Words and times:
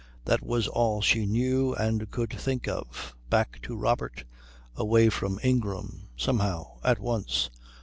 That 0.25 0.41
was 0.43 0.67
all 0.67 1.03
she 1.03 1.27
knew 1.27 1.75
and 1.75 2.09
could 2.09 2.31
think 2.31 2.67
of. 2.67 3.15
Back 3.29 3.61
to 3.61 3.75
Robert. 3.75 4.23
Away 4.75 5.09
from 5.09 5.39
Ingram. 5.43 6.09
Somehow. 6.17 6.79
At 6.83 6.97
once. 6.97 7.51